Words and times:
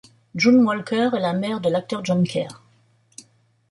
June 0.33 0.63
Walker 0.65 1.11
est 1.15 1.19
la 1.19 1.33
mère 1.33 1.61
de 1.61 1.69
l'acteur 1.69 2.03
John 2.03 2.23
Kerr. 2.27 2.47